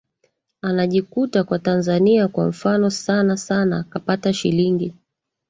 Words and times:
anajikuta 0.61 1.43
kwa 1.43 1.59
tanzania 1.59 2.27
kwa 2.27 2.47
mfano 2.47 2.89
sana 2.89 3.37
sana 3.37 3.83
kapata 3.83 4.33
shilingi 4.33 4.93